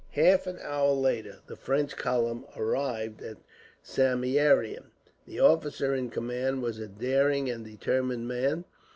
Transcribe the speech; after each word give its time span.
Half 0.13 0.47
an 0.47 0.57
hour 0.63 0.93
later, 0.93 1.41
the 1.45 1.55
French 1.55 1.95
column 1.95 2.43
arrived 2.57 3.21
at 3.21 3.37
Samieaveram. 3.83 4.85
The 5.27 5.39
officer 5.39 5.93
in 5.93 6.09
command 6.09 6.63
was 6.63 6.79
a 6.79 6.87
daring 6.87 7.51
and 7.51 7.63
determined 7.63 8.27
man. 8.27 8.65